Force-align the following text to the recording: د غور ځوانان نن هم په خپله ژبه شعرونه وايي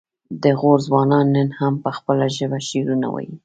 د 0.43 0.45
غور 0.59 0.79
ځوانان 0.87 1.25
نن 1.35 1.49
هم 1.59 1.73
په 1.83 1.89
خپله 1.97 2.25
ژبه 2.37 2.59
شعرونه 2.67 3.07
وايي 3.11 3.35